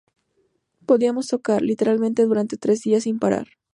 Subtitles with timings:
[0.87, 3.45] Podíamos tocar, literalmente, durante tres días sin parar.